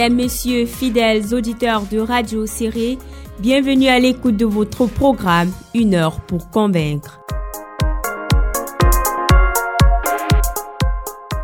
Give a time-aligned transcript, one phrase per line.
[0.00, 2.96] Madame, Messieurs, fidèles auditeurs de Radio Série,
[3.38, 7.20] bienvenue à l'écoute de votre programme Une heure pour convaincre.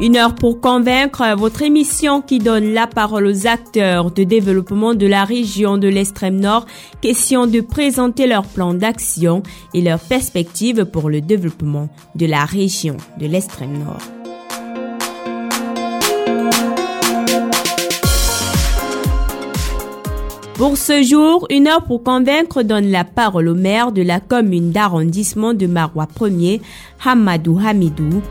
[0.00, 5.06] Une heure pour convaincre, votre émission qui donne la parole aux acteurs de développement de
[5.06, 6.64] la région de l'extrême nord,
[7.02, 9.42] question de présenter leur plan d'action
[9.74, 14.15] et leurs perspectives pour le développement de la région de l'extrême nord.
[20.56, 24.70] Pour ce jour, une heure pour convaincre donne la parole au maire de la commune
[24.70, 26.62] d'arrondissement de Marois 1er,
[27.04, 28.22] Hamadou Hamidou.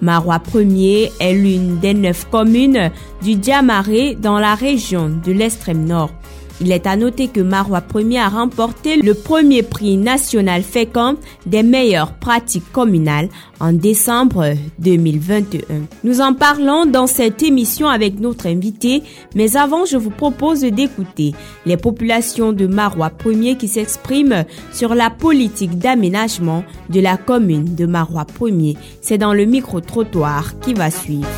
[0.00, 2.90] Marois 1er est l'une des neuf communes
[3.22, 6.12] du Diamaré dans la région de l'extrême nord.
[6.60, 11.62] Il est à noter que Marois Premier a remporté le premier prix national fécond des
[11.62, 13.28] meilleures pratiques communales
[13.60, 15.60] en décembre 2021.
[16.02, 19.02] Nous en parlons dans cette émission avec notre invité,
[19.36, 21.32] mais avant je vous propose d'écouter
[21.64, 27.86] les populations de Marois Premier qui s'expriment sur la politique d'aménagement de la commune de
[27.86, 28.76] Marois Premier.
[29.00, 31.28] C'est dans le micro-trottoir qui va suivre.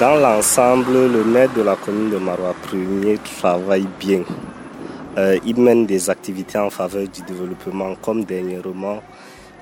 [0.00, 4.22] Dans l'ensemble, le maire de la commune de Marois Premier travaille bien.
[5.18, 9.02] Euh, il mène des activités en faveur du développement, comme dernièrement,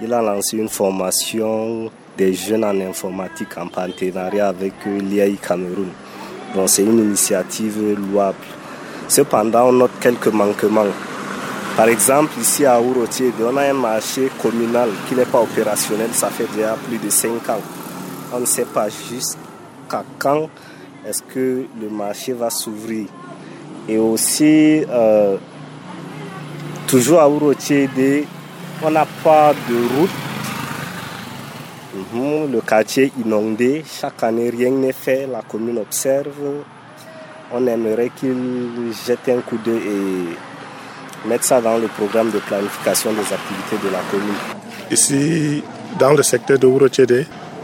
[0.00, 5.88] il a lancé une formation des jeunes en informatique en partenariat avec l'IAI Cameroun.
[6.66, 8.38] C'est une initiative louable.
[9.08, 10.84] Cependant, on note quelques manquements.
[11.76, 16.28] Par exemple, ici à Ourotier, on a un marché communal qui n'est pas opérationnel, ça
[16.28, 17.60] fait déjà plus de 5 ans.
[18.32, 19.36] On ne sait pas juste
[20.18, 20.48] quand
[21.06, 23.06] est-ce que le marché va s'ouvrir?
[23.88, 25.36] Et aussi, euh,
[26.86, 28.24] toujours à Ourotiede,
[28.82, 30.10] on n'a pas de route.
[31.94, 36.64] Mhm, le quartier inondé, chaque année rien n'est fait, la commune observe.
[37.52, 43.12] On aimerait qu'il jette un coup d'œil et mette ça dans le programme de planification
[43.12, 44.34] des activités de la commune.
[44.90, 45.62] Ici,
[45.98, 46.66] dans le secteur de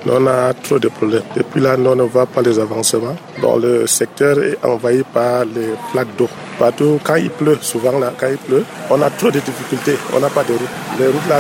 [0.06, 1.22] on a trop de problèmes.
[1.36, 3.16] Depuis là, on ne voit pas les avancements.
[3.60, 6.28] le secteur est envahi par les flaques d'eau.
[6.58, 9.96] Partout, quand il pleut, souvent là, quand il pleut, on a trop de difficultés.
[10.14, 10.68] On n'a pas de route.
[10.98, 11.38] Les routes là,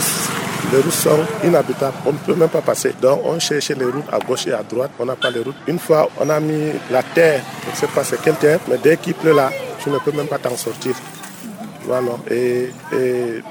[0.72, 1.96] les routes sont inhabitables.
[2.06, 2.94] On ne peut même pas passer.
[3.00, 4.90] Donc, on cherche les routes à gauche et à droite.
[4.98, 5.56] On n'a pas les routes.
[5.66, 7.42] Une fois, on a mis la terre.
[7.66, 9.50] Je ne sais pas c'est quelle terre, mais dès qu'il pleut là,
[9.82, 10.94] tu ne peux même pas t'en sortir.
[11.84, 12.12] Voilà.
[12.30, 12.68] Et,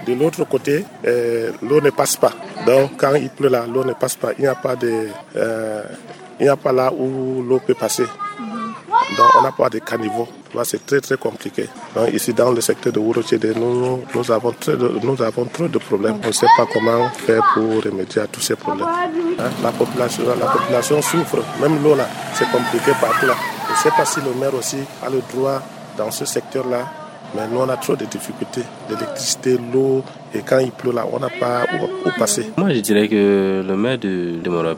[0.07, 2.31] de l'autre côté, euh, l'eau ne passe pas.
[2.65, 4.31] Donc quand il pleut là, l'eau ne passe pas.
[4.37, 5.83] Il n'y a pas de, euh,
[6.39, 8.05] il n'y a pas là où l'eau peut passer.
[9.17, 10.27] Donc on n'a pas de caniveau.
[10.63, 11.67] C'est très très compliqué.
[12.13, 14.53] Ici dans le secteur de Wurochede, nous, avons
[15.01, 16.17] nous avons trop de problèmes.
[16.23, 18.87] On ne sait pas comment faire pour remédier à tous ces problèmes.
[19.39, 21.37] Hein, la, population, la population souffre.
[21.61, 23.35] Même l'eau là, c'est compliqué partout là.
[23.67, 25.61] Je ne sais pas si le maire aussi a le droit
[25.97, 27.00] dans ce secteur là
[27.35, 28.63] mais nous, on a trop de difficultés.
[28.89, 32.51] L'électricité, l'eau, et quand il pleut là, on n'a pas où, passer.
[32.57, 34.75] Moi, je dirais que le maire de, de Mora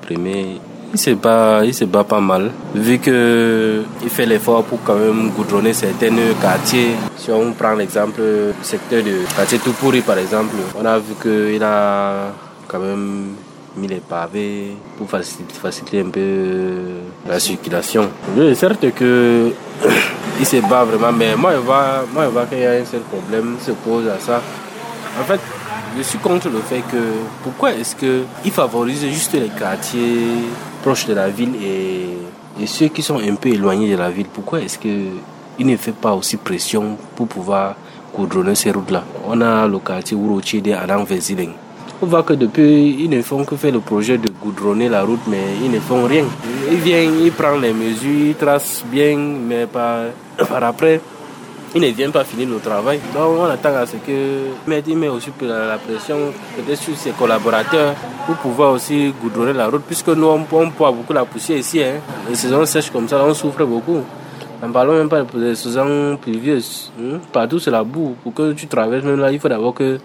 [0.93, 4.95] il se bat, il se bat pas mal, vu que il fait l'effort pour quand
[4.95, 6.91] même goudronner certains quartiers.
[7.17, 11.63] Si on prend l'exemple du secteur du quartier Toupouri, par exemple, on a vu qu'il
[11.63, 12.31] a
[12.67, 13.29] quand même
[13.75, 16.83] mis les pavés pour faciliter, un peu
[17.27, 18.09] la circulation.
[18.55, 19.51] certes que
[20.39, 22.85] il se bat vraiment, mais moi je vois, moi, je vois qu'il y a un
[22.85, 24.41] seul problème qui se pose à ça.
[25.19, 25.39] En fait,
[25.97, 30.27] je suis contre le fait que pourquoi est-ce qu'il favorise juste les quartiers
[30.81, 34.27] proches de la ville et, ceux qui sont un peu éloignés de la ville?
[34.31, 35.11] Pourquoi est-ce qu'il
[35.59, 37.75] ne fait pas aussi pression pour pouvoir
[38.15, 39.03] goudronner ces routes-là?
[39.27, 40.17] On a le quartier
[40.73, 41.51] à Véziling.
[42.01, 45.21] On voit que depuis, ils ne font que faire le projet de goudronner la route,
[45.27, 46.25] mais ils ne font rien.
[46.69, 50.07] Ils viennent, ils prennent les mesures, ils tracent bien, mais par,
[50.49, 50.99] par après,
[51.75, 52.99] ils ne viennent pas finir le travail.
[53.13, 54.49] Donc on attend à ce que
[54.87, 56.17] il met aussi la pression
[56.55, 57.95] peut-être sur ses collaborateurs
[58.25, 61.81] pour pouvoir aussi goudronner la route, puisque nous on, on beaucoup la poussière ici.
[61.81, 61.95] Hein.
[62.29, 64.01] Les saisons sèches comme ça, on souffre beaucoup.
[64.61, 66.91] En parlant même pas des saisons pluvieuses.
[66.99, 67.17] Hein.
[67.31, 68.15] Partout c'est la boue.
[68.23, 69.97] Pour que tu traverses même là, il faut d'abord que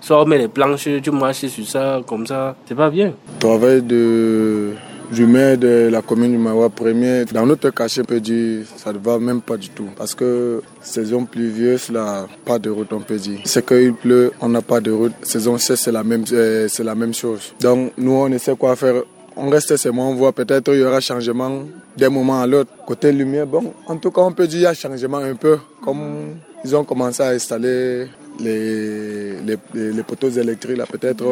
[0.00, 3.12] soit on met les planches, tu marches sur ça, comme ça, c'est pas bien.
[3.38, 4.74] Travail de
[5.12, 8.98] du de la commune du Mawa premier, dans notre quartier, on peut dire, ça ne
[8.98, 9.88] va même pas du tout.
[9.96, 13.40] Parce que saison pluvieuse, là, pas de route, on peut dire.
[13.44, 15.12] C'est qu'il pleut, on n'a pas de route.
[15.22, 17.52] Saison sèche, c'est la même, euh, la même chose.
[17.60, 19.02] Donc, nous, on essaie quoi faire?
[19.36, 21.62] On reste moi, on voit peut-être il y aura changement
[21.96, 22.70] d'un moment à l'autre.
[22.86, 25.58] Côté lumière, bon, en tout cas, on peut dire qu'il y a changement un peu.
[25.82, 28.06] Comme ils ont commencé à installer
[28.38, 31.24] les, les, poteaux électriques, là, peut-être,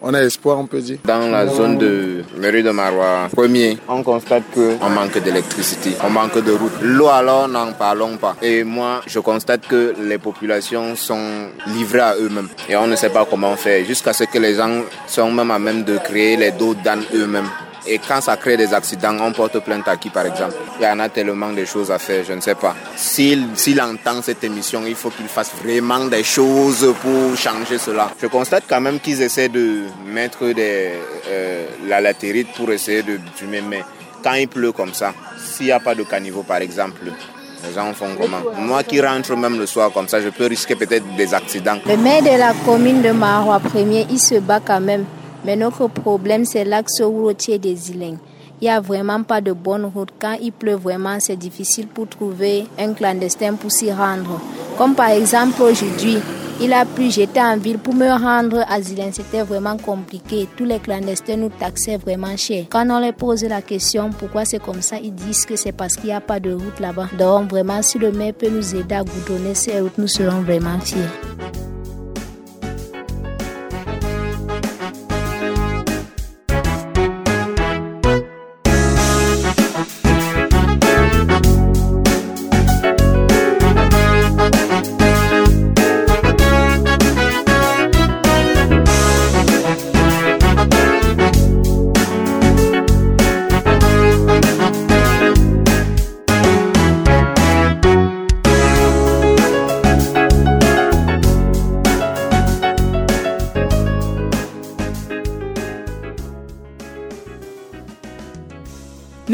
[0.00, 0.98] on a espoir, on peut dire.
[1.04, 6.42] Dans la zone de mairie de Marois, premier, on constate qu'on manque d'électricité, on manque
[6.42, 6.72] de route.
[6.82, 8.36] L'eau, alors, n'en parlons pas.
[8.42, 12.48] Et moi, je constate que les populations sont livrées à eux-mêmes.
[12.68, 15.58] Et on ne sait pas comment faire, jusqu'à ce que les gens sont même à
[15.58, 17.48] même de créer les dos dans eux-mêmes.
[17.86, 20.54] Et quand ça crée des accidents, on porte plainte à qui par exemple?
[20.80, 22.74] Il y en a tellement de choses à faire, je ne sais pas.
[22.96, 28.10] S'il entend cette émission, il faut qu'il fasse vraiment des choses pour changer cela.
[28.20, 33.60] Je constate quand même qu'ils essaient de mettre euh, la latérite pour essayer de tuer,
[33.60, 33.84] mais
[34.22, 37.92] quand il pleut comme ça, s'il n'y a pas de caniveau par exemple, les gens
[37.92, 38.40] font comment?
[38.58, 41.78] Moi qui rentre même le soir comme ça, je peux risquer peut-être des accidents.
[41.86, 45.04] Le maire de la commune de Marois premier, il se bat quand même
[45.44, 48.18] mais notre problème, c'est l'axe routier des îles.
[48.60, 50.10] Il n'y a vraiment pas de bonne route.
[50.18, 54.40] Quand il pleut vraiment, c'est difficile pour trouver un clandestin pour s'y rendre.
[54.78, 56.18] Comme par exemple aujourd'hui,
[56.60, 60.48] il a plu, j'étais en ville pour me rendre à Zilin, c'était vraiment compliqué.
[60.56, 62.66] Tous les clandestins nous taxaient vraiment cher.
[62.70, 65.96] Quand on leur pose la question pourquoi c'est comme ça, ils disent que c'est parce
[65.96, 67.08] qu'il n'y a pas de route là-bas.
[67.18, 70.78] Donc vraiment, si le maire peut nous aider à goudronner ces routes, nous serons vraiment
[70.78, 71.73] fiers.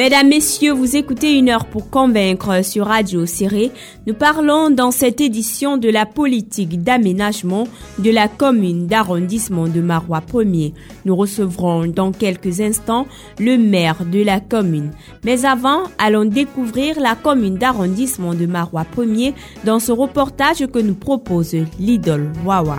[0.00, 3.70] Mesdames, Messieurs, vous écoutez une heure pour convaincre sur Radio Serré.
[4.06, 7.69] Nous parlons dans cette édition de la politique d'aménagement
[7.99, 10.73] de la commune d'arrondissement de Marois 1er.
[11.05, 13.06] Nous recevrons dans quelques instants
[13.38, 14.93] le maire de la commune.
[15.23, 20.94] Mais avant, allons découvrir la commune d'arrondissement de Marois 1er dans ce reportage que nous
[20.94, 22.79] propose l'idole Wawa.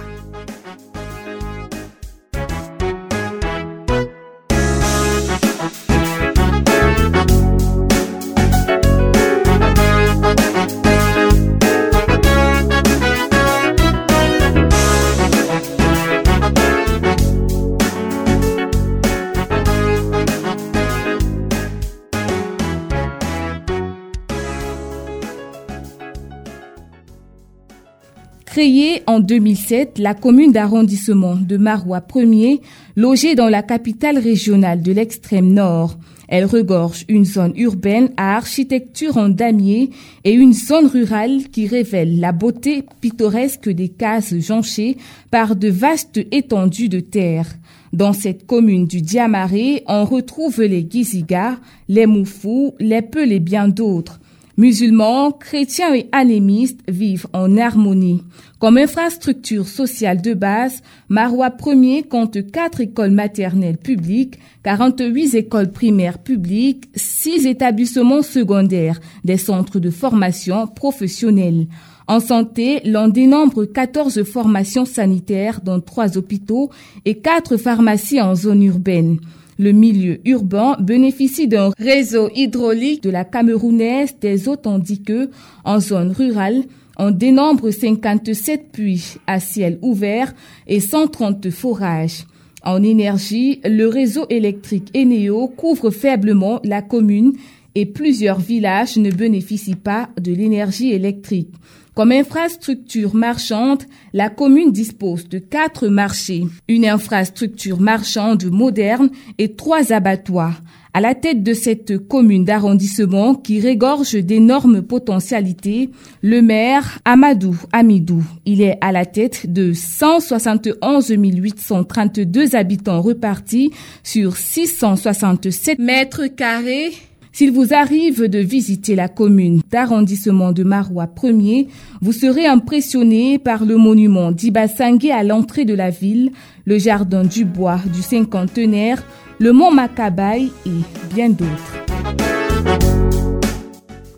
[28.52, 32.60] Créée en 2007, la commune d'arrondissement de Marois 1er,
[32.98, 35.98] logée dans la capitale régionale de l'extrême nord.
[36.28, 39.92] Elle regorge une zone urbaine à architecture en damier
[40.26, 44.98] et une zone rurale qui révèle la beauté pittoresque des cases jonchées
[45.30, 47.48] par de vastes étendues de terre.
[47.94, 51.56] Dans cette commune du Diamaré, on retrouve les Gizigas,
[51.88, 54.21] les Moufous, les Peuls et bien d'autres.
[54.62, 58.22] Musulmans, chrétiens et animistes vivent en harmonie.
[58.60, 66.20] Comme infrastructure sociale de base, Marois 1er compte 4 écoles maternelles publiques, 48 écoles primaires
[66.20, 71.66] publiques, 6 établissements secondaires, des centres de formation professionnelle.
[72.08, 76.70] En santé, l'on dénombre 14 formations sanitaires dans 3 hôpitaux
[77.06, 79.18] et 4 pharmacies en zone urbaine.
[79.62, 85.30] Le milieu urbain bénéficie d'un réseau hydraulique de la camerounaise des eaux tandis que,
[85.64, 86.64] en zone rurale,
[86.98, 90.34] On dénombre 57 puits à ciel ouvert
[90.68, 92.26] et 130 forages.
[92.64, 97.34] En énergie, le réseau électrique Eneo couvre faiblement la commune
[97.76, 101.54] et plusieurs villages ne bénéficient pas de l'énergie électrique.
[101.94, 103.84] Comme infrastructure marchande,
[104.14, 110.62] la commune dispose de quatre marchés, une infrastructure marchande moderne et trois abattoirs.
[110.94, 115.90] À la tête de cette commune d'arrondissement qui régorge d'énormes potentialités,
[116.22, 118.24] le maire Amadou Amidou.
[118.46, 123.72] Il est à la tête de 171 832 habitants repartis
[124.02, 126.92] sur 667 mètres carrés
[127.32, 131.68] s'il vous arrive de visiter la commune d'arrondissement de Marois 1er,
[132.02, 136.32] vous serez impressionné par le monument d'Ibasangé à l'entrée de la ville,
[136.66, 139.04] le jardin du bois du cinquantenaire,
[139.40, 141.82] le mont Makabaï et bien d'autres.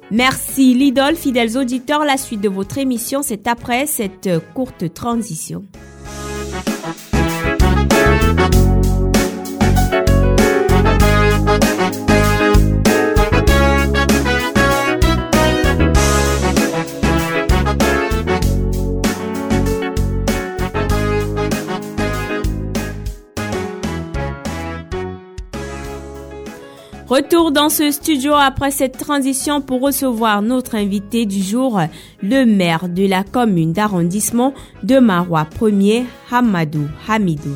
[0.10, 2.06] Merci Lidol, fidèles auditeurs.
[2.06, 5.64] La suite de votre émission, c'est après cette courte transition.
[27.14, 31.80] Retour dans ce studio après cette transition pour recevoir notre invité du jour,
[32.24, 37.56] le maire de la commune d'arrondissement de Marois 1er, Hamadou Hamidou.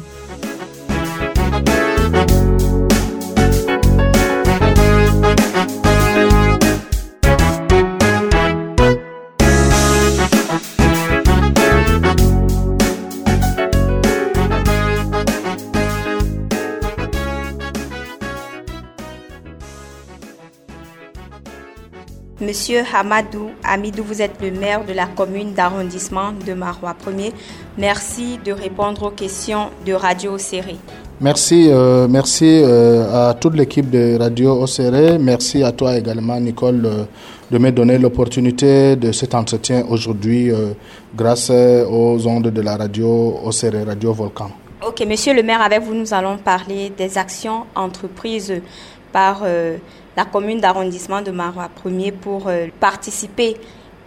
[22.48, 27.34] Monsieur Hamadou Amidou, vous êtes le maire de la commune d'arrondissement de Marois 1er.
[27.78, 30.78] Merci de répondre aux questions de Radio Océré.
[31.20, 35.18] Merci, euh, merci euh, à toute l'équipe de Radio Océré.
[35.18, 37.04] Merci à toi également, Nicole, euh,
[37.52, 40.50] de me donner l'opportunité de cet entretien aujourd'hui
[41.18, 44.52] grâce aux ondes de la radio Océré, Radio Volcan.
[44.88, 48.54] Ok, monsieur le maire, avec vous, nous allons parler des actions entreprises
[49.12, 49.44] par
[50.18, 53.56] la commune d'arrondissement de Marois 1er pour euh, participer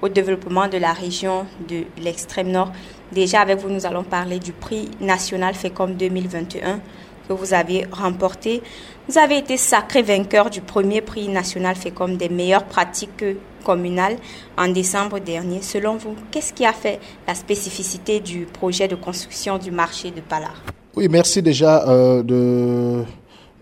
[0.02, 2.72] au développement de la région de l'extrême nord.
[3.12, 6.80] Déjà avec vous, nous allons parler du prix national FECOM 2021
[7.28, 8.60] que vous avez remporté.
[9.08, 13.24] Vous avez été sacré vainqueur du premier prix national FECOM des meilleures pratiques
[13.64, 14.16] communales
[14.58, 15.62] en décembre dernier.
[15.62, 16.98] Selon vous, qu'est-ce qui a fait
[17.28, 20.60] la spécificité du projet de construction du marché de Palar
[20.96, 23.04] Oui, merci déjà euh, de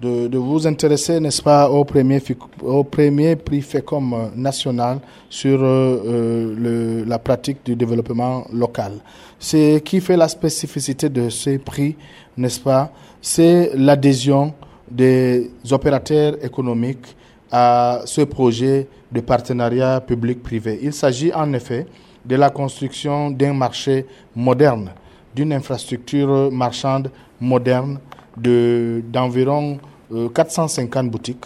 [0.00, 2.20] de, vous intéresser, n'est-ce pas, au premier,
[3.36, 8.92] prix FECOM national sur euh, euh, la pratique du développement local.
[9.38, 11.96] Ce qui fait la spécificité de ces prix,
[12.36, 14.54] n'est-ce pas, c'est l'adhésion
[14.90, 17.16] des opérateurs économiques
[17.50, 20.78] à ce projet de partenariat public-privé.
[20.82, 21.86] Il s'agit en effet
[22.24, 24.90] de la construction d'un marché moderne,
[25.34, 27.98] d'une infrastructure marchande moderne
[28.40, 29.78] d'environ
[30.34, 31.44] 450 euh, boutiques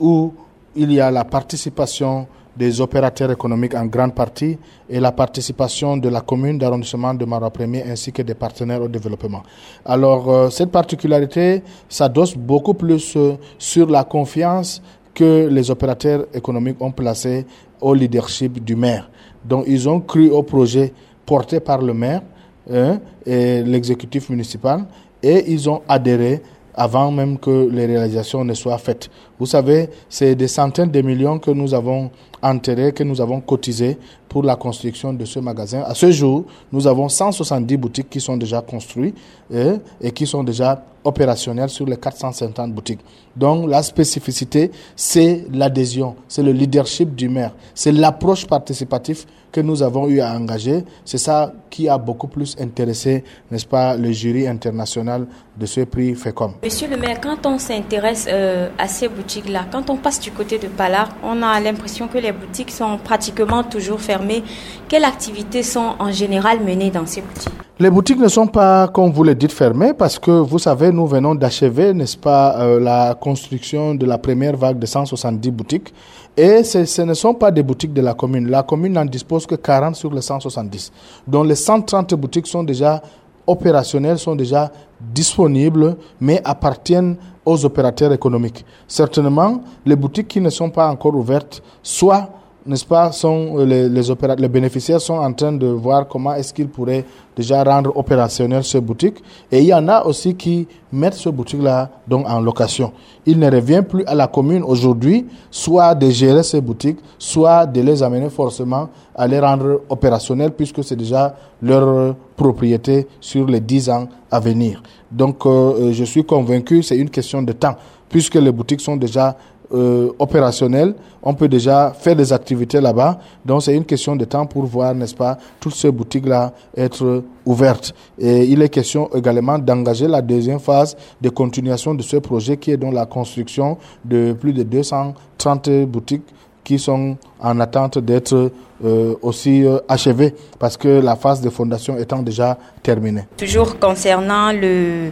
[0.00, 0.32] où
[0.74, 4.58] il y a la participation des opérateurs économiques en grande partie
[4.88, 8.88] et la participation de la commune d'arrondissement de Marois Premier ainsi que des partenaires au
[8.88, 9.42] développement.
[9.84, 14.82] Alors euh, cette particularité s'adosse beaucoup plus euh, sur la confiance
[15.14, 17.46] que les opérateurs économiques ont placée
[17.80, 19.10] au leadership du maire.
[19.44, 20.92] Donc ils ont cru au projet
[21.24, 22.22] porté par le maire
[22.70, 24.84] hein, et l'exécutif municipal
[25.22, 26.42] et ils ont adhéré
[26.74, 29.10] avant même que les réalisations ne soient faites.
[29.38, 32.10] Vous savez, c'est des centaines de millions que nous avons
[32.42, 35.82] enterrés, que nous avons cotisés pour la construction de ce magasin.
[35.86, 39.16] À ce jour, nous avons 170 boutiques qui sont déjà construites
[39.52, 43.00] et, et qui sont déjà opérationnelles sur les 450 boutiques.
[43.36, 49.82] Donc la spécificité, c'est l'adhésion, c'est le leadership du maire, c'est l'approche participative que nous
[49.82, 50.82] avons eu à engager.
[51.04, 56.14] C'est ça qui a beaucoup plus intéressé, n'est-ce pas, le jury international de ce prix
[56.14, 56.54] FECOM.
[56.64, 60.58] Monsieur le maire, quand on s'intéresse euh, à ces boutiques-là, quand on passe du côté
[60.58, 64.42] de Palar, on a l'impression que les boutiques sont pratiquement toujours fermées.
[64.88, 67.52] Quelles activités sont en général menées dans ces boutiques?
[67.78, 71.06] Les boutiques ne sont pas, comme vous le dites, fermées parce que vous savez, nous
[71.06, 75.92] venons d'achever, n'est-ce pas, euh, la construction de la première vague de 170 boutiques.
[76.36, 78.48] Et ce ne sont pas des boutiques de la commune.
[78.48, 80.92] La commune n'en dispose que 40 sur les 170.
[81.26, 83.02] Donc les 130 boutiques sont déjà
[83.46, 84.70] opérationnelles, sont déjà
[85.14, 88.64] disponibles, mais appartiennent aux opérateurs économiques.
[88.86, 92.28] Certainement, les boutiques qui ne sont pas encore ouvertes, soit
[92.66, 94.02] n'est-ce pas, sont euh, les, les,
[94.38, 97.04] les bénéficiaires sont en train de voir comment est-ce qu'ils pourraient
[97.36, 99.22] déjà rendre opérationnel ce boutique.
[99.50, 102.92] Et il y en a aussi qui mettent ce boutique-là donc en location.
[103.26, 107.80] Il ne revient plus à la commune aujourd'hui, soit de gérer ces boutiques, soit de
[107.80, 113.90] les amener forcément à les rendre opérationnels puisque c'est déjà leur propriété sur les 10
[113.90, 114.82] ans à venir.
[115.10, 117.76] Donc, euh, je suis convaincu, c'est une question de temps
[118.12, 119.36] puisque les boutiques sont déjà
[119.72, 123.18] euh, opérationnel, on peut déjà faire des activités là-bas.
[123.44, 127.94] Donc c'est une question de temps pour voir, n'est-ce pas, toutes ces boutiques-là être ouvertes.
[128.18, 132.70] Et il est question également d'engager la deuxième phase de continuation de ce projet qui
[132.72, 136.24] est dans la construction de plus de 230 boutiques
[136.64, 138.52] qui sont en attente d'être
[138.84, 143.24] euh, aussi euh, achevées parce que la phase de fondation étant déjà terminée.
[143.36, 145.10] Toujours concernant le,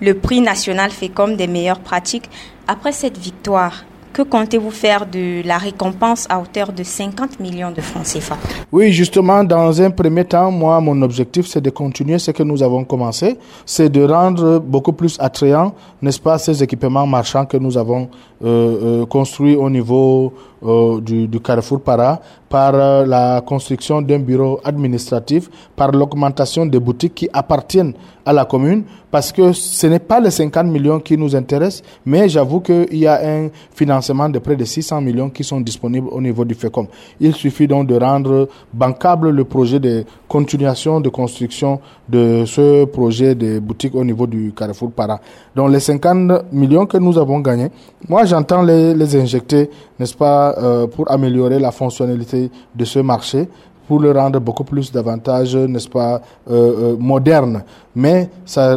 [0.00, 2.28] le prix national comme des meilleures pratiques,
[2.66, 7.80] après cette victoire, que comptez-vous faire de la récompense à hauteur de 50 millions de
[7.80, 8.36] francs CFA?
[8.72, 12.62] Oui, justement, dans un premier temps, moi, mon objectif, c'est de continuer ce que nous
[12.62, 17.76] avons commencé, c'est de rendre beaucoup plus attrayant, n'est-ce pas, ces équipements marchands que nous
[17.76, 18.08] avons
[18.42, 20.32] euh, euh, construits au niveau
[20.64, 22.72] euh, du, du, Carrefour Para par
[23.06, 29.32] la construction d'un bureau administratif, par l'augmentation des boutiques qui appartiennent à la commune, parce
[29.32, 33.20] que ce n'est pas les 50 millions qui nous intéressent, mais j'avoue qu'il y a
[33.24, 36.86] un financement de près de 600 millions qui sont disponibles au niveau du FECOM.
[37.20, 43.34] Il suffit donc de rendre bancable le projet de continuation de construction de ce projet
[43.34, 45.20] de boutique au niveau du Carrefour Para.
[45.56, 47.68] Donc les 50 millions que nous avons gagnés,
[48.08, 53.48] moi j'entends les, injecter, n'est-ce pas, euh, pour améliorer la fonctionnalité de ce marché,
[53.90, 58.76] pour le rendre beaucoup plus davantage, n'est-ce pas, euh, euh, moderne mais ça,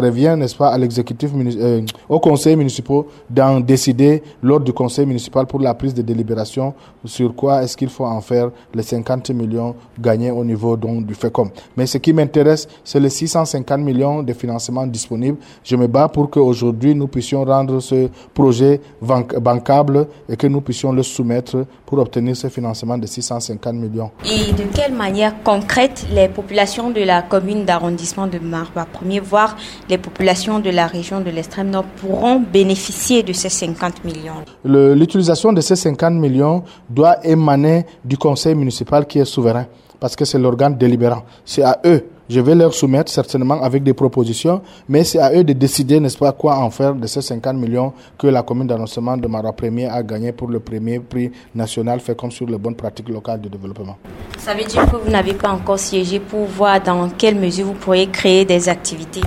[0.00, 5.46] revient, n'est-ce pas, à l'exécutif, euh, au conseil municipal d'en décider lors du conseil municipal
[5.46, 6.74] pour la prise de délibération
[7.04, 11.14] sur quoi est-ce qu'il faut en faire les 50 millions gagnés au niveau donc, du
[11.14, 11.50] FECOM.
[11.76, 15.38] Mais ce qui m'intéresse, c'est les 650 millions de financement disponibles.
[15.64, 20.92] Je me bats pour qu'aujourd'hui nous puissions rendre ce projet bancable et que nous puissions
[20.92, 24.10] le soumettre pour obtenir ce financement de 650 millions.
[24.24, 29.56] Et de quelle manière concrète les populations de la commune d'arrondissement de Marois Premier, voire
[29.88, 35.52] les populations de la région de l'extrême nord pourront bénéficier de ces 50 millions L'utilisation
[35.52, 39.66] de ces 50 millions doit émaner du conseil municipal qui est souverain,
[40.00, 41.22] parce que c'est l'organe délibérant.
[41.44, 45.44] C'est à eux je vais leur soumettre certainement avec des propositions, mais c'est à eux
[45.44, 49.16] de décider, n'est-ce pas, quoi en faire de ces 50 millions que la commune d'annoncement
[49.16, 52.74] de Marois Premier a gagné pour le premier prix national fait comme sur les bonnes
[52.74, 53.96] pratiques locales de développement.
[54.38, 57.72] Ça veut dire que vous n'avez pas encore siégé pour voir dans quelle mesure vous
[57.74, 59.22] pourriez créer des activités?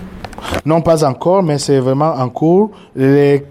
[0.66, 2.72] Non, pas encore, mais c'est vraiment en cours.
[2.96, 3.44] Les,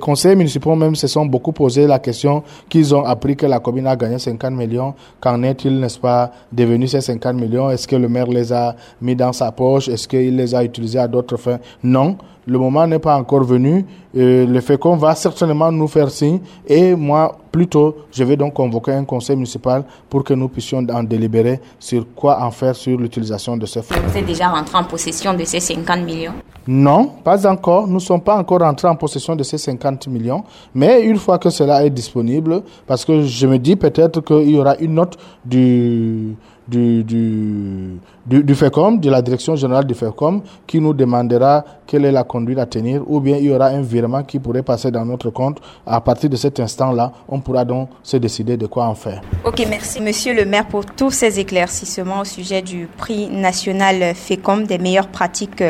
[0.00, 3.86] conseils municipaux même se sont beaucoup posé la question qu'ils ont appris que la commune
[3.86, 4.94] a gagné 50 millions.
[5.20, 7.70] Qu'en est-il, n'est-ce pas, devenu ces 50 millions?
[7.70, 9.88] Est-ce que le maire les a mis dans sa poche?
[9.88, 11.58] Est-ce qu'il les a utilisés à d'autres fins?
[11.82, 12.16] Non
[12.48, 13.84] le moment n'est pas encore venu.
[14.16, 18.92] Euh, le FECOM va certainement nous faire signe et moi, plutôt, je vais donc convoquer
[18.92, 23.56] un conseil municipal pour que nous puissions en délibérer sur quoi en faire sur l'utilisation
[23.56, 23.94] de ce fonds.
[24.06, 26.32] Vous êtes déjà rentré en possession de ces 50 millions?
[26.66, 27.86] Non, pas encore.
[27.86, 30.42] Nous ne sommes pas encore rentrés en possession de ces 50 millions.
[30.74, 34.58] Mais une fois que cela est disponible, parce que je me dis peut-être qu'il y
[34.58, 36.34] aura une note du
[36.68, 42.12] du, du, du, FECOM, de la direction générale du FECOM, qui nous demandera quelle est
[42.12, 45.04] la conduite à tenir, ou bien il y aura un virement qui pourrait passer dans
[45.04, 45.60] notre compte.
[45.86, 49.22] À partir de cet instant-là, on pourra donc se décider de quoi en faire.
[49.44, 54.64] Ok, merci Monsieur le maire pour tous ces éclaircissements au sujet du prix national FECOM
[54.64, 55.64] des meilleures pratiques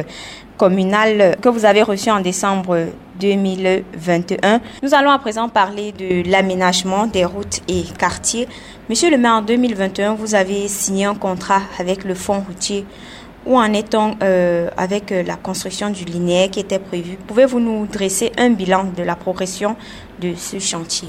[0.58, 4.60] communales que vous avez reçu en décembre 2021.
[4.82, 8.46] Nous allons à présent parler de l'aménagement des routes et quartiers.
[8.90, 12.84] Monsieur le maire, en 2021, vous avez signé un contrat avec le fonds routier.
[13.46, 17.16] Où en est-on euh, avec la construction du linéaire qui était prévu?
[17.26, 19.76] Pouvez-vous nous dresser un bilan de la progression
[20.20, 21.08] de ce chantier?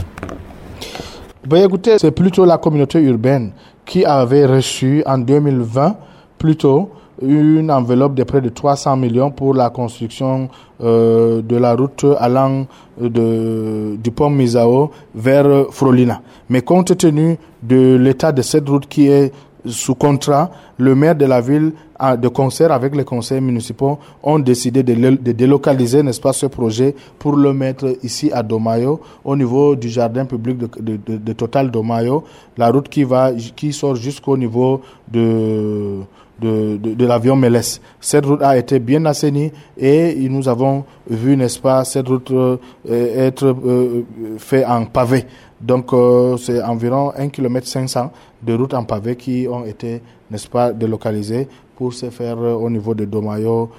[1.46, 3.52] Ben, Écoutez, c'est plutôt la communauté urbaine
[3.86, 5.98] qui avait reçu en 2020
[6.38, 10.50] plutôt une enveloppe de près de 300 millions pour la construction
[10.82, 12.66] euh, de la route allant
[13.00, 16.22] de, du pont Misao vers Frolina.
[16.50, 19.32] Mais compte tenu de l'état de cette route qui est
[19.66, 21.74] sous contrat, le maire de la ville,
[22.18, 24.94] de concert avec les conseils municipaux, ont décidé de,
[25.34, 30.26] délocaliser, n'est-ce pas, ce projet pour le mettre ici à Domayo, au niveau du jardin
[30.26, 32.24] public de, de, de Total Domayo,
[32.58, 36.00] la route qui va, qui sort jusqu'au niveau de
[36.42, 37.82] de, l'avion Mélès.
[38.00, 42.58] Cette route a été bien assainie et nous avons vu, n'est-ce pas, cette route euh,
[42.86, 44.06] être euh,
[44.38, 45.26] faite en pavé.
[45.60, 50.48] Donc euh, c'est environ 1 km 500 de routes en pavé qui ont été, n'est-ce
[50.48, 53.70] pas, délocalisées pour se faire au niveau de Domayo,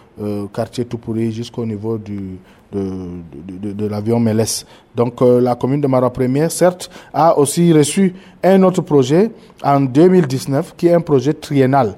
[0.54, 2.38] quartier Toupouri, jusqu'au niveau du,
[2.72, 4.66] de, l'avion Mélès.
[4.94, 9.30] Donc euh, la commune de Marois Première, certes, a aussi reçu un autre projet
[9.62, 11.92] en 2019 qui est un projet triennal euh,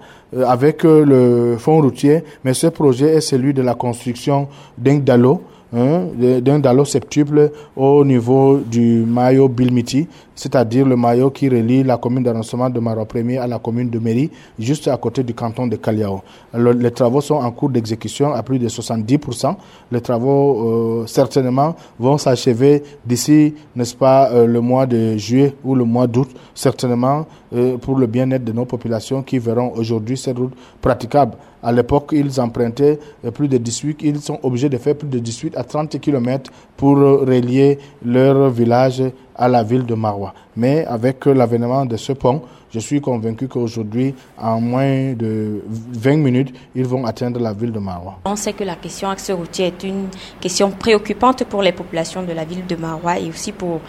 [0.47, 5.42] avec euh, le fonds routier, mais ce projet est celui de la construction d'un dalo
[5.75, 6.09] Hein,
[6.42, 12.23] d'un dalo septuple au niveau du maillot Bilmiti, c'est-à-dire le maillot qui relie la commune
[12.23, 15.77] d'arrondissement de Marois Premier à la commune de Méry, juste à côté du canton de
[15.77, 16.23] Caliao.
[16.55, 19.57] les travaux sont en cours d'exécution à plus de 70%.
[19.90, 25.75] Les travaux, euh, certainement, vont s'achever d'ici, n'est-ce pas, euh, le mois de juillet ou
[25.75, 30.38] le mois d'août, certainement, euh, pour le bien-être de nos populations qui verront aujourd'hui cette
[30.38, 31.37] route praticable.
[31.62, 32.99] À l'époque, ils empruntaient
[33.35, 36.97] plus de 18, ils sont obligés de faire plus de 18 à 30 km pour
[36.97, 39.01] relier leur village
[39.37, 40.35] à la ville de Marois.
[40.57, 42.42] Mais avec l'avènement de ce pont,
[42.73, 47.79] je suis convaincu qu'aujourd'hui, en moins de 20 minutes, ils vont atteindre la ville de
[47.79, 48.18] Marois.
[48.25, 50.09] On sait que la question axe routier est une
[50.40, 53.81] question préoccupante pour les populations de la ville de Marois et aussi pour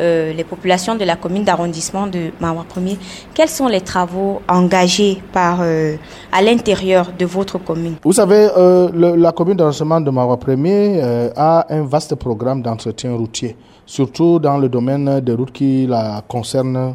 [0.00, 2.80] euh, les populations de la commune d'arrondissement de Marois 1
[3.34, 5.96] Quels sont les travaux engagés par, euh,
[6.32, 7.96] à l'intérieur de votre commune?
[8.02, 13.56] Vous savez, euh, la commune d'arrondissement de Marois 1 a un vaste programme d'entretien routier,
[13.84, 16.94] surtout dans le domaine des routes qui la concernent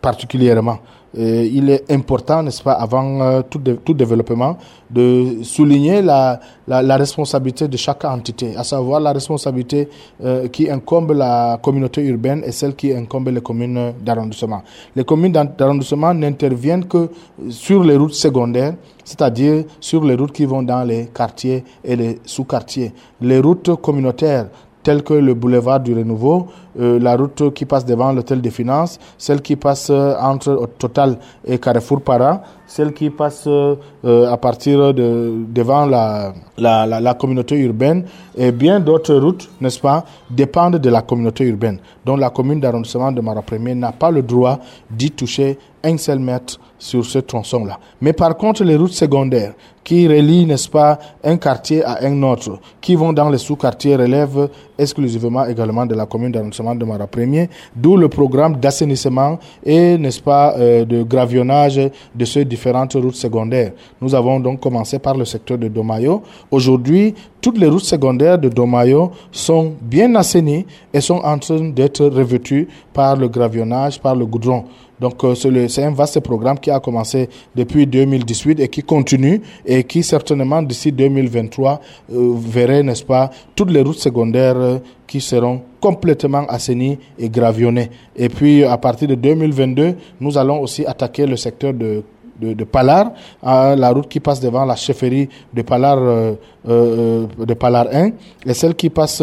[0.00, 0.78] Particulièrement.
[1.14, 3.58] il est important, n'est-ce pas, avant euh, tout,
[3.94, 4.56] développement,
[4.90, 9.88] de souligner la, la, responsabilité de chaque entité, à savoir la responsabilité
[10.24, 14.62] euh, qui incombe la communauté urbaine et celle qui incombe les communes d'arrondissement.
[14.96, 17.10] Les communes d'arrondissement n'interviennent que
[17.50, 22.20] sur les routes secondaires, c'est-à-dire sur les routes qui vont dans les quartiers et les
[22.24, 22.92] sous-quartiers.
[23.20, 24.46] Les routes communautaires
[24.82, 26.48] telles que le boulevard du Renouveau,
[26.80, 31.18] euh, la route qui passe devant l'hôtel des finances, celle qui passe euh, entre Total
[31.44, 38.04] et Carrefour Para, celle qui passe euh, à partir de devant la, la, communauté urbaine
[38.36, 41.78] et bien d'autres routes, n'est-ce pas, dépendent de la communauté urbaine.
[42.06, 43.42] Donc la commune d'arrondissement de Mara
[43.74, 44.58] n'a pas le droit
[44.90, 47.78] d'y toucher un seul mètre sur ce tronçon-là.
[48.00, 49.52] Mais par contre, les routes secondaires
[49.84, 54.48] qui relient, n'est-ce pas, un quartier à un autre, qui vont dans les sous-quartiers, relèvent
[54.78, 60.20] exclusivement également de la commune d'arrondissement de Mara Premier, d'où le programme d'assainissement et, n'est-ce
[60.20, 61.80] pas, euh, de gravionnage
[62.14, 63.72] de ces différentes routes secondaires.
[64.00, 66.22] Nous avons donc commencé par le secteur de Domayo.
[66.50, 72.06] Aujourd'hui, toutes les routes secondaires de Domayo sont bien assainies et sont en train d'être
[72.06, 74.64] revêtues par le gravionnage, par le goudron.
[75.02, 79.82] Donc euh, c'est un vaste programme qui a commencé depuis 2018 et qui continue et
[79.82, 81.80] qui certainement d'ici 2023
[82.12, 87.90] euh, verrait, n'est-ce pas, toutes les routes secondaires euh, qui seront complètement assainies et gravionnées.
[88.14, 92.04] Et puis à partir de 2022, nous allons aussi attaquer le secteur de
[92.42, 96.32] de, de Palar, à la route qui passe devant la chefferie de Palar, euh,
[96.68, 98.10] euh, de Palar 1,
[98.46, 99.22] et celle qui passe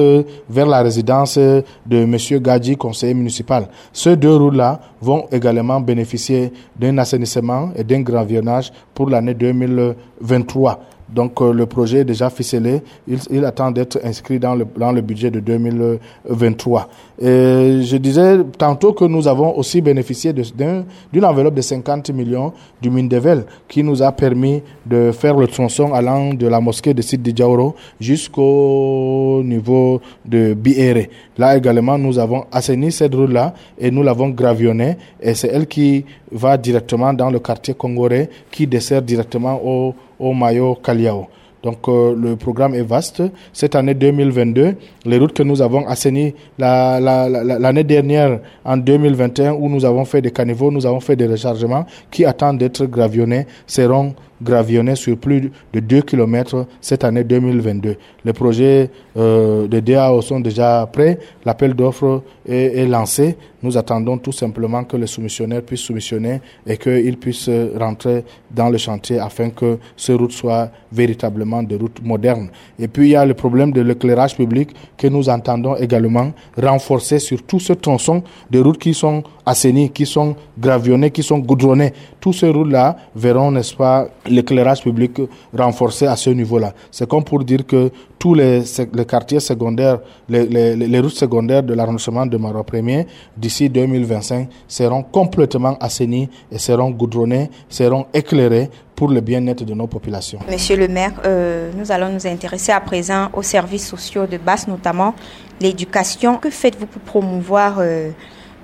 [0.50, 3.68] vers la résidence de Monsieur Gadji, conseiller municipal.
[3.92, 10.80] Ces deux routes-là vont également bénéficier d'un assainissement et d'un gravillonnage pour l'année 2023.
[11.13, 12.82] Donc euh, le projet est déjà ficelé.
[13.08, 16.89] Il, attend d'être inscrit dans le, dans le budget de 2023.
[17.22, 22.89] Et je disais tantôt que nous avons aussi bénéficié d'une enveloppe de 50 millions du
[22.89, 27.34] Mindevel qui nous a permis de faire le tronçon allant de la mosquée de Sidi
[27.34, 31.10] Diaoro jusqu'au niveau de Biéré.
[31.38, 36.06] Là également, nous avons assaini cette route-là et nous l'avons gravillonnée et c'est elle qui
[36.32, 41.28] va directement dans le quartier congolais qui dessert directement au au maillot Kaliao.
[41.64, 43.22] Donc euh, le programme est vaste.
[43.52, 49.84] Cette année 2022, les routes que nous avons assainies l'année dernière en 2021 où nous
[49.86, 54.96] avons fait des caniveaux, nous avons fait des rechargements qui attendent d'être gravillonnés seront gravillonnés
[54.96, 57.98] sur plus de 2 km cette année 2022.
[58.24, 63.38] Les projets euh, de DAO sont déjà prêts, l'appel d'offres est, lancé.
[63.62, 68.78] Nous attendons tout simplement que les soumissionnaires puissent soumissionner et qu'ils puissent rentrer dans le
[68.78, 72.50] chantier afin que ces routes soient véritablement des routes modernes.
[72.80, 77.20] Et puis il y a le problème de l'éclairage public que nous entendons également renforcer
[77.20, 81.94] sur tout ce tronçon de routes qui sont assainies, qui sont gravillonnées, qui sont goudronnées.
[82.20, 85.22] Tous ces routes-là verront, n'est-ce pas, l'éclairage public
[85.58, 86.74] renforcé à ce niveau-là.
[86.92, 88.64] C'est comme pour dire que tous les,
[89.08, 96.30] quartiers secondaires, les, routes secondaires de l'arrondissement de Marois Premier d'ici 2025 seront complètement assainis
[96.52, 100.40] et seront goudronnés, seront éclairés pour le bien-être de nos populations.
[100.52, 104.68] Monsieur le maire, euh, nous allons nous intéresser à présent aux services sociaux de base,
[104.68, 105.16] notamment
[105.62, 106.36] l'éducation.
[106.38, 108.10] Que faites-vous pour promouvoir, euh,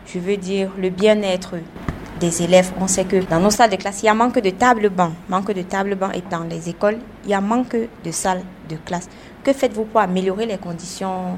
[0.06, 1.56] je veux dire, le bien-être
[2.20, 2.74] des élèves?
[2.82, 5.13] On sait que dans nos salles de classe, il y a manque de tables bancs,
[5.30, 8.75] manque de tables bancs et dans les écoles, il y a manque de salles de
[8.86, 9.08] classe.
[9.43, 11.38] Que faites-vous pour améliorer les conditions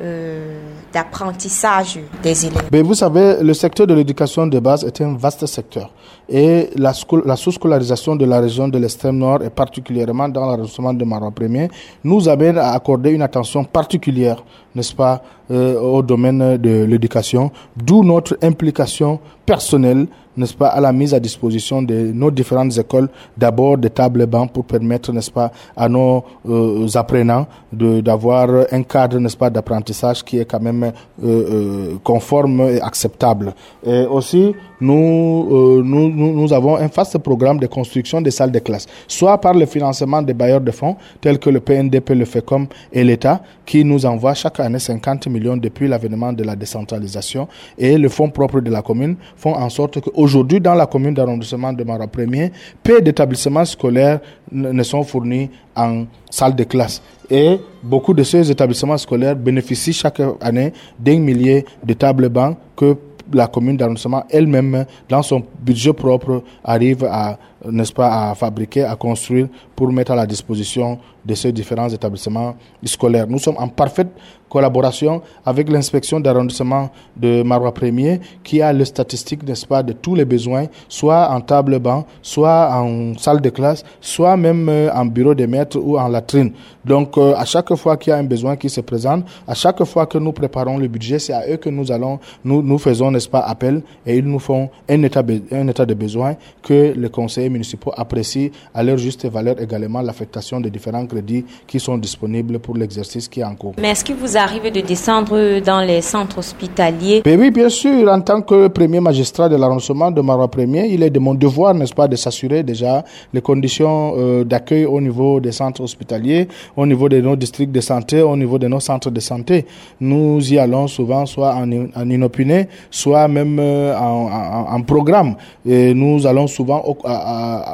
[0.00, 0.60] euh,
[0.92, 2.68] d'apprentissage des élèves?
[2.70, 5.92] Ben, Vous savez, le secteur de l'éducation de base est un vaste secteur.
[6.28, 6.92] Et la,
[7.24, 11.68] la sous-scolarisation de la région de l'extrême nord, et particulièrement dans l'arrondissement de Marois Premier,
[12.04, 18.04] nous amène à accorder une attention particulière, n'est-ce pas, euh, au domaine de l'éducation, d'où
[18.04, 20.06] notre implication personnelle
[20.38, 24.50] n'est-ce pas, à la mise à disposition de nos différentes écoles, d'abord des tables bancs
[24.52, 30.38] pour permettre, n'est-ce pas, à nos euh, apprenants d'avoir un cadre, n'est-ce pas, d'apprentissage qui
[30.38, 30.90] est quand même euh,
[31.22, 33.52] euh, conforme et acceptable.
[33.84, 38.86] Et aussi, nous, nous, nous avons un vaste programme de construction des salles de classe,
[39.08, 43.02] soit par le financement des bailleurs de fonds, tels que le PNDP, le FECOM et
[43.02, 48.08] l'État, qui nous envoie chaque année 50 millions depuis l'avènement de la décentralisation, et le
[48.08, 51.82] fonds propre de la commune font en sorte que Aujourd'hui, dans la commune d'arrondissement de
[51.84, 54.20] Marois Premier, peu d'établissements scolaires
[54.52, 57.00] ne sont fournis en salle de classe.
[57.30, 62.94] Et beaucoup de ces établissements scolaires bénéficient chaque année d'un millier de tables bancs que
[63.32, 68.96] la commune d'arrondissement elle-même, dans son budget propre, arrive à, n'est-ce pas, à fabriquer, à
[68.96, 73.26] construire pour mettre à la disposition de ces différents établissements scolaires.
[73.28, 74.08] Nous sommes en parfaite
[74.48, 80.14] collaboration avec l'inspection d'arrondissement de Marois Premier qui a les statistiques, n'est-ce pas, de tous
[80.14, 85.04] les besoins, soit en table banc, soit en salle de classe, soit même euh, en
[85.04, 86.52] bureau de maître ou en latrine.
[86.84, 89.84] Donc, euh, à chaque fois qu'il y a un besoin qui se présente, à chaque
[89.84, 93.10] fois que nous préparons le budget, c'est à eux que nous allons, nous, nous faisons,
[93.10, 97.10] n'est-ce pas, appel et ils nous font un état, un état de besoin que les
[97.48, 102.58] conseillers municipaux apprécient à leur juste valeur également l'affectation de différents crédits qui sont disponibles
[102.58, 103.74] pour l'exercice qui est en cours.
[103.78, 107.22] Mais est-ce que vous arrive de descendre dans les centres hospitaliers?
[107.24, 108.08] Ben Oui, bien sûr.
[108.10, 111.74] En tant que premier magistrat de l'arrondissement de Marois Premier, il est de mon devoir,
[111.74, 116.86] n'est-ce pas, de s'assurer déjà les conditions euh, d'accueil au niveau des centres hospitaliers, au
[116.86, 119.66] niveau de nos districts de santé, au niveau de nos centres de santé.
[120.00, 125.34] Nous y allons souvent soit en, en inopiné, soit même euh, en, en, programme.
[125.66, 126.82] Et nous allons souvent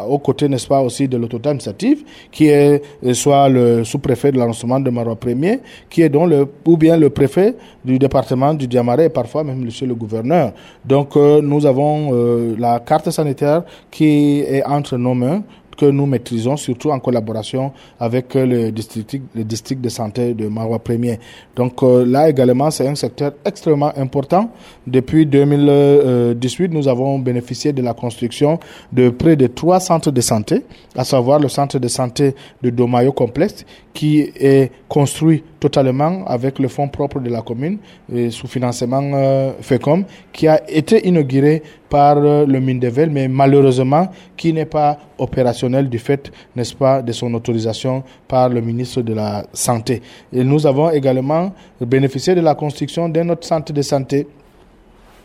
[0.08, 4.32] aux au côtés, n'est-ce pas, aussi de l'autorité administrative, qui est euh, soit le sous-préfet
[4.32, 8.54] de l'arrondissement de Marois Premier, qui est donc le ou bien le préfet du département
[8.54, 10.52] du Diamaré parfois même monsieur le gouverneur.
[10.84, 15.42] Donc euh, nous avons euh, la carte sanitaire qui est entre nos mains
[15.74, 20.78] que nous maîtrisons, surtout en collaboration avec le district, le district de santé de Marois
[20.78, 21.18] Premier.
[21.56, 24.50] Donc euh, là également, c'est un secteur extrêmement important.
[24.86, 28.58] Depuis 2018, nous avons bénéficié de la construction
[28.92, 30.64] de près de trois centres de santé,
[30.96, 36.68] à savoir le centre de santé de Domayo Complexe, qui est construit totalement avec le
[36.68, 37.78] fonds propre de la commune,
[38.14, 44.08] et sous financement euh, FECOM, qui a été inauguré par euh, le Mindevel, mais malheureusement
[44.36, 49.14] qui n'est pas opérationnel du fait, n'est-ce pas, de son autorisation par le ministre de
[49.14, 50.02] la Santé.
[50.34, 54.26] Et nous avons également bénéficié de la construction d'un autre centre de santé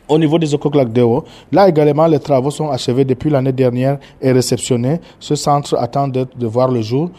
[0.09, 4.99] au niveau des Okoklak-Deo, là également, les travaux sont achevés depuis l'année dernière et réceptionnés.
[5.19, 7.11] Ce centre attend de, de voir le jour.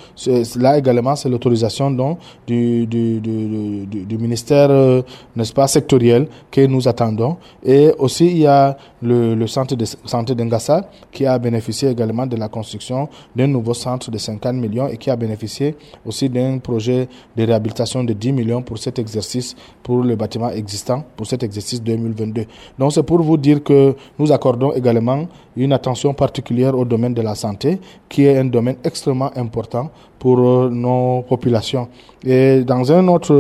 [0.57, 1.91] Là également, c'est l'autorisation
[2.47, 5.03] du, du, ministère, euh,
[5.37, 7.37] n'est-ce pas, sectoriel que nous attendons.
[7.65, 12.27] Et aussi, il y a le, le centre de santé d'Engassa qui a bénéficié également
[12.27, 16.59] de la construction d'un nouveau centre de 50 millions et qui a bénéficié aussi d'un
[16.59, 21.43] projet de réhabilitation de 10 millions pour cet exercice, pour le bâtiment existant, pour cet
[21.43, 22.47] exercice 2022.
[22.81, 27.21] Donc c'est pour vous dire que nous accordons également une attention particulière au domaine de
[27.21, 31.89] la santé, qui est un domaine extrêmement important pour euh, nos populations.
[32.25, 33.35] Et dans un autre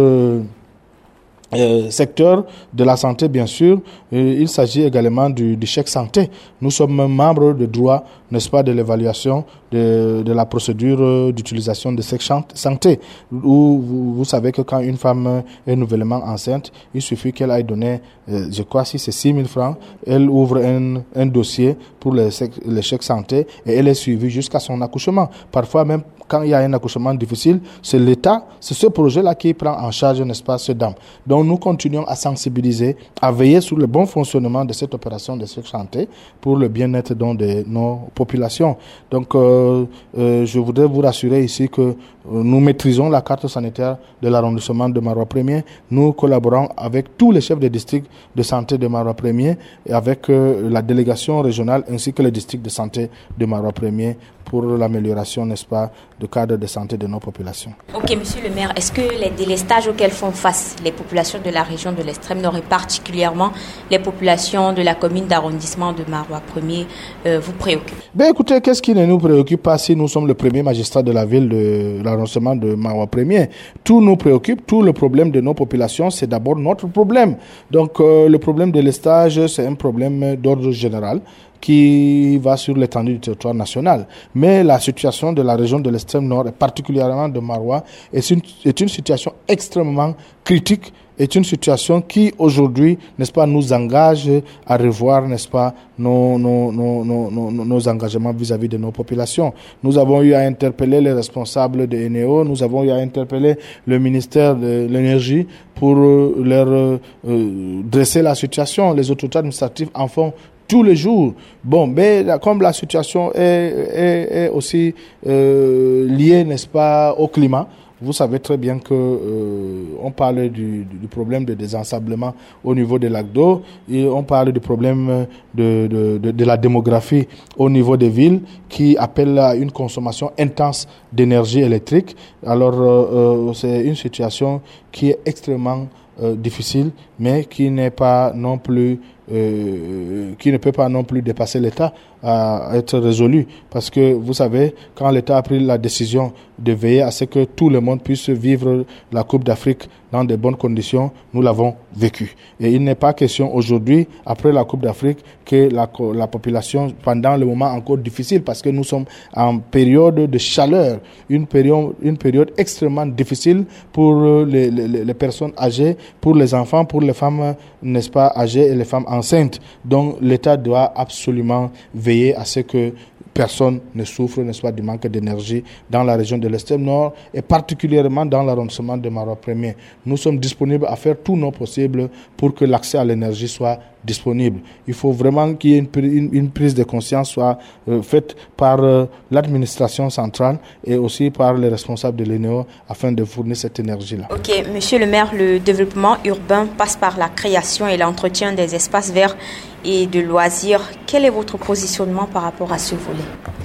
[1.52, 3.80] euh, secteur de la santé, bien sûr,
[4.12, 6.30] euh, il s'agit également du, du, chèque santé.
[6.60, 11.92] Nous sommes membres de droit, n'est-ce pas, de l'évaluation de, de, la procédure euh, d'utilisation
[11.92, 13.00] de chèque santé,
[13.32, 17.64] où vous, vous, savez que quand une femme est nouvellement enceinte, il suffit qu'elle aille
[17.64, 22.28] donner, je crois si c'est 6 000 francs, elle ouvre un, un dossier pour le,
[22.66, 25.28] le chèque santé et elle est suivie jusqu'à son accouchement.
[25.50, 29.52] Parfois même quand il y a un accouchement difficile, c'est l'État, c'est ce projet-là qui
[29.52, 30.94] prend en charge, n'est-ce pas, ce dame.
[31.26, 35.44] Donc nous continuons à sensibiliser, à veiller sur le bon fonctionnement de cette opération de
[35.44, 36.08] santé
[36.40, 38.76] pour le bien-être de nos populations.
[39.10, 39.84] Donc euh,
[40.16, 41.94] euh, je voudrais vous rassurer ici que euh,
[42.30, 45.64] nous maîtrisons la carte sanitaire de l'arrondissement de Marois 1er.
[45.90, 50.28] Nous collaborons avec tous les chefs de district de santé de Marois 1er et avec
[50.28, 54.14] la délégation régionale ainsi que le district de santé de Marois 1er
[54.50, 57.72] pour l'amélioration, n'est-ce pas, du cadre de santé de nos populations.
[57.94, 61.62] Ok, monsieur le maire, est-ce que les délestages auxquels font face les populations de la
[61.62, 63.50] région de l'extrême nord et particulièrement
[63.90, 66.84] les populations de la commune d'arrondissement de Marois 1er
[67.26, 67.96] euh, vous préoccupent?
[68.14, 71.10] Ben écoutez, qu'est-ce qui ne nous préoccupe pas si nous sommes le premier magistrat de
[71.10, 73.48] la ville de l'arrondissement de Marois 1er
[73.82, 77.36] Tout nous préoccupe, tout le problème de nos populations, c'est d'abord notre problème.
[77.70, 81.20] Donc euh, le problème de l'estage, c'est un problème d'ordre général
[81.60, 84.06] qui va sur l'étendue du territoire national.
[84.34, 88.40] Mais la situation de la région de l'extrême nord, et particulièrement de Marois, est une,
[88.64, 94.28] est une situation extrêmement critique est une situation qui aujourd'hui, n'est-ce pas, nous engage
[94.66, 99.52] à revoir, n'est-ce pas, nos, nos, nos, nos, engagements vis-à-vis de nos populations.
[99.82, 103.98] Nous avons eu à interpeller les responsables de Eneo, nous avons eu à interpeller le
[103.98, 108.94] ministère de l'énergie pour euh, leur euh, dresser la situation.
[108.94, 110.32] Les autorités administratives en font
[110.70, 111.34] tous les jours.
[111.64, 114.94] Bon, mais comme la situation est, aussi
[115.26, 117.66] euh, liée, n'est-ce pas, au climat,
[118.00, 123.10] vous savez très bien que euh, on parle du, problème de désensablement au niveau des
[123.10, 127.26] lacs d'eau et on parle du problème de, la démographie
[127.58, 132.16] au niveau des villes qui appelle à une consommation intense d'énergie électrique.
[132.46, 135.88] Alors euh, c'est une situation qui est extrêmement
[136.36, 138.98] difficile, mais qui n'est pas non plus
[139.32, 143.46] euh, qui ne peut pas non plus dépasser l'État à être résolu.
[143.70, 147.44] Parce que vous savez, quand l'État a pris la décision de veiller à ce que
[147.44, 152.34] tout le monde puisse vivre la Coupe d'Afrique dans de bonnes conditions, nous l'avons vécu.
[152.58, 157.36] Et il n'est pas question aujourd'hui, après la Coupe d'Afrique, que la, la, population, pendant
[157.36, 159.04] le moment encore difficile, parce que nous sommes
[159.34, 165.52] en période de chaleur, une période, une période extrêmement difficile pour les, les, les personnes
[165.58, 169.60] âgées, pour les enfants, pour les femmes, n'est-ce pas, âgées et les femmes enceintes.
[169.84, 172.92] Donc l'État doit absolument veiller à ce que
[173.32, 177.42] personne ne souffre, n'est-ce pas, du manque d'énergie dans la région de l'extrême nord et
[177.42, 179.76] particulièrement dans l'arrondissement de Maroc Premier.
[180.04, 184.60] Nous sommes disponibles à faire tout nos possible pour que l'accès à l'énergie soit disponible.
[184.86, 187.58] Il faut vraiment qu'il y ait une, une, prise de conscience soit
[187.88, 193.24] euh, faite par euh, l'administration centrale et aussi par les responsables de l'ENEO afin de
[193.24, 194.28] fournir cette énergie-là.
[194.30, 199.12] Ok, monsieur le maire, le développement urbain passe par la création et l'entretien des espaces
[199.12, 199.36] verts
[199.84, 200.82] et de loisirs.
[201.06, 203.59] Quel est votre positionnement par rapport à ce volet?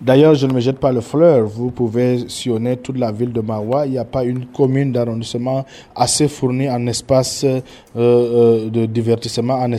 [0.00, 1.46] D'ailleurs, je ne me jette pas le fleur.
[1.46, 3.84] Vous pouvez sillonner toute la ville de Marois.
[3.84, 7.60] Il n'y a pas une commune d'arrondissement assez fournie en espace euh,
[7.96, 9.70] euh, de divertissement, en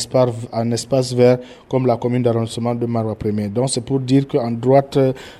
[0.71, 4.99] espace, vert comme la commune d'arrondissement de Marois 1 Donc, c'est pour dire qu'en droite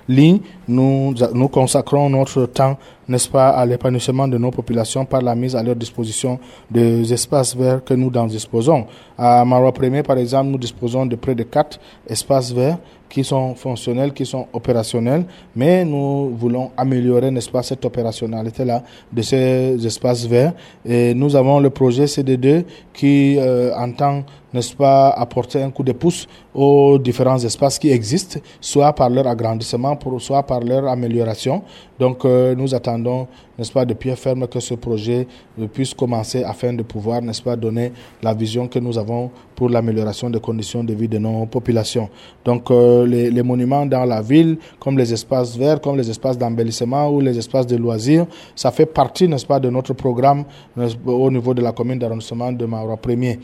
[0.10, 2.78] ligne, nous, nous consacrons notre temps
[3.08, 7.56] n'est-ce pas, à l'épanouissement de nos populations par la mise à leur disposition des espaces
[7.56, 8.86] verts que nous disposons.
[9.18, 12.78] À Marois 1 par exemple, nous disposons de près de quatre espaces verts
[13.12, 19.22] qui sont fonctionnels, qui sont opérationnels, mais nous voulons améliorer, n'est-ce pas, cette opérationnalité-là de
[19.22, 20.54] ces espaces verts.
[20.86, 25.92] Et nous avons le projet CD2 qui euh, entend n'est-ce pas, apporter un coup de
[25.92, 31.64] pouce aux différents espaces qui existent, soit par leur agrandissement, soit par leur amélioration.
[32.00, 35.28] Donc, euh, nous attendons, n'est-ce pas, de pied ferme que ce projet
[35.60, 37.92] euh, puisse commencer afin de pouvoir, n'est-ce pas, donner
[38.24, 42.10] la vision que nous avons pour l'amélioration des conditions de vie de nos populations.
[42.44, 47.08] Donc, euh, les, monuments dans la ville, comme les espaces verts, comme les espaces d'embellissement
[47.10, 50.44] ou les espaces de loisirs, ça fait partie, n'est-ce pas, de notre programme
[51.06, 53.40] au niveau de la commune d'arrondissement de Maura Premier.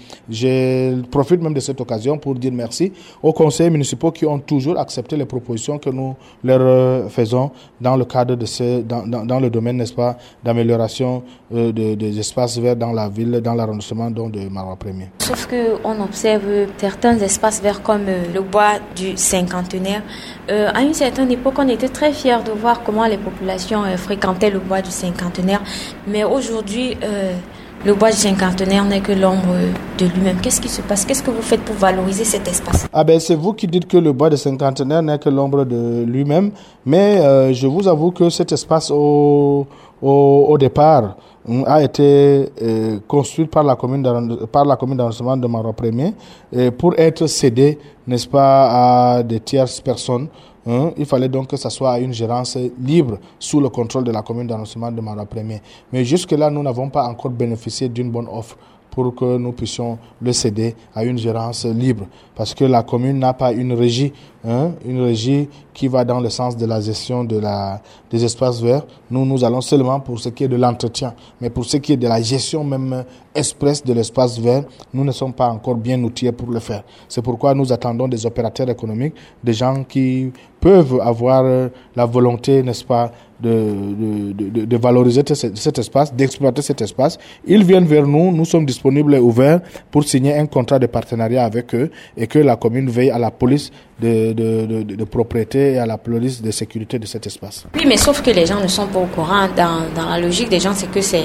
[1.04, 4.80] Je profite même de cette occasion pour dire merci aux conseillers municipaux qui ont toujours
[4.80, 9.50] accepté les propositions que nous leur faisons dans le cadre de ce, dans, dans, le
[9.50, 14.50] domaine, n'est-ce pas, d'amélioration euh, de, des espaces verts dans la ville, dans l'arrondissement de
[14.50, 15.10] Marois Premier.
[15.20, 20.02] Sauf que on observe certains espaces verts comme euh, le bois du cinquantenaire.
[20.50, 23.98] Euh, à une certaine époque, on était très fiers de voir comment les populations euh,
[23.98, 25.62] fréquentaient le bois du cinquantenaire,
[26.08, 26.96] mais aujourd'hui
[27.86, 29.56] le bois du cinquantenaire n'est que l'ombre
[29.98, 30.38] de lui-même.
[30.42, 31.06] Qu'est-ce qui se passe?
[31.06, 32.88] Qu'est-ce que vous faites pour valoriser cet espace?
[32.92, 36.04] Ah ben c'est vous qui dites que le bois du cinquantenaire n'est que l'ombre de
[36.04, 36.52] lui-même,
[36.86, 39.68] mais euh, je vous avoue que cet espace au,
[40.02, 41.16] au, départ
[41.66, 44.04] a été euh, construit par la commune
[44.52, 46.14] par d'arrondissement de Maroc Premier
[46.78, 50.28] pour être cédé, n'est-ce pas, à des tierces personnes
[50.68, 54.22] Hein, il fallait donc que ça soit une gérance libre sous le contrôle de la
[54.22, 55.62] commune d'arrondissement de Marois Premier.
[55.94, 58.58] Mais jusque-là, nous n'avons pas encore bénéficié d'une bonne offre
[58.92, 62.08] pour que nous puissions le céder à une gérance libre.
[62.36, 64.12] Parce que la commune n'a pas une régie,
[64.48, 68.62] hein, une régie qui va dans le sens de la gestion de la, des espaces
[68.62, 68.86] verts.
[69.12, 71.14] Nous, nous allons seulement pour ce qui est de l'entretien.
[71.40, 73.04] Mais pour ce qui est de la gestion même
[73.36, 76.84] express de l'espace vert, nous ne sommes pas encore bien outillés pour le faire.
[77.08, 82.84] C'est pourquoi nous attendons des opérateurs économiques, des gens qui peuvent avoir la volonté, n'est-ce
[82.84, 87.20] pas, de, de, de, valoriser cet espace, d'exploiter cet espace.
[87.46, 91.46] Ils viennent vers nous, nous sommes disponibles et ouverts pour signer un contrat de partenariat
[91.46, 93.72] avec eux et que la commune veille à la police
[94.02, 97.66] de, de, propriété et à la police de sécurité de cet espace.
[97.76, 99.48] Oui, mais sauf que les gens ne sont pas au courant.
[99.56, 101.24] Dans, dans la logique des gens, c'est que c'est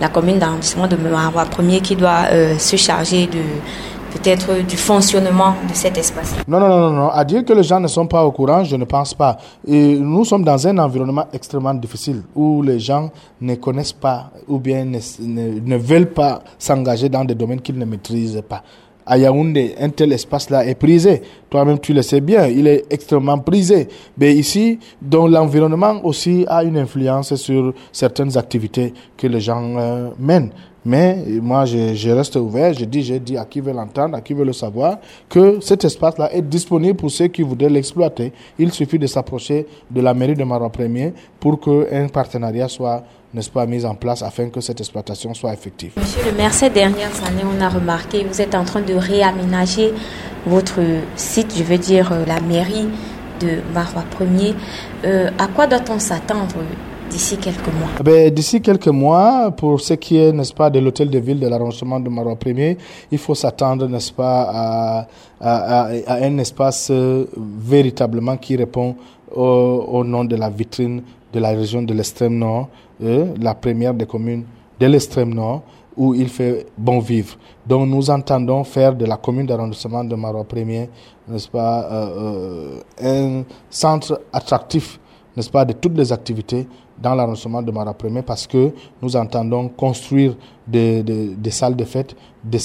[0.00, 3.40] la commune d'arrondissement de Marois premier qui doit euh, se charger de
[4.12, 7.08] peut-être du fonctionnement de cet espace Non, non, non, non.
[7.10, 9.36] À dire que les gens ne sont pas au courant, je ne pense pas.
[9.66, 14.58] Et nous sommes dans un environnement extrêmement difficile où les gens ne connaissent pas ou
[14.58, 18.62] bien ne, ne, veulent pas s'engager dans des domaines qu'ils ne maîtrisent pas.
[19.10, 21.22] À Yaoundé, un tel espace-là est prisé.
[21.48, 23.88] Toi-même, tu le sais bien, il est extrêmement prisé.
[24.18, 30.10] Mais ici, dans l'environnement aussi a une influence sur certaines activités que les gens euh,
[30.18, 30.50] mènent.
[30.84, 32.72] Mais moi, je, reste ouvert.
[32.72, 34.98] Je dis, j'ai dit à qui veut l'entendre, à qui veut le savoir,
[35.28, 38.32] que cet espace-là est disponible pour ceux qui voudraient l'exploiter.
[38.58, 43.04] Il suffit de s'approcher de la mairie de Marois Premier pour qu'un partenariat soit
[43.34, 45.92] n'est-ce pas, mis en place afin que cette exploitation soit effective.
[45.96, 49.92] Monsieur le maire, ces dernières années, on a remarqué, vous êtes en train de réaménager
[50.46, 50.80] votre
[51.16, 52.88] site, je veux dire euh, la mairie
[53.40, 54.54] de Marois Premier.
[55.04, 56.56] Euh, à quoi doit-on s'attendre
[57.10, 57.90] d'ici quelques mois?
[58.06, 61.48] Eh D'ici quelques mois, pour ce qui est, n'est-ce pas, de l'hôtel de ville de
[61.48, 62.76] l'arrondissement de Marois Premier,
[63.12, 65.06] il faut s'attendre, n'est-ce pas,
[65.40, 68.96] à, à, un espace euh, véritablement qui répond
[69.34, 71.02] au, nom de la vitrine
[71.32, 72.68] de la région de l'extrême nord,
[73.02, 74.44] euh, la première des communes
[74.80, 75.62] de l'extrême nord,
[75.96, 77.36] où il fait bon vivre.
[77.66, 80.88] Donc nous entendons faire de la commune d'arrondissement de Marois Premier,
[81.28, 85.00] n'est-ce pas, euh, un centre attractif,
[85.36, 86.66] n'est-ce pas, de toutes les activités
[87.00, 92.14] dans l'arrondissement de Mara Premier parce que nous entendons construire des, des, salles de fête,